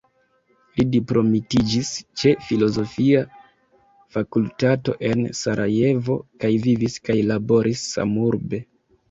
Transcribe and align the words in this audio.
Li 0.77 0.83
diplomitiĝis 0.93 1.91
ĉe 2.21 2.31
filozofia 2.45 3.21
fakultato 4.17 4.97
en 5.11 5.23
Sarajevo 5.43 6.17
kaj 6.47 6.53
vivis 6.67 6.99
kaj 7.11 7.21
laboris 7.35 7.87
samurbe. 7.93 8.65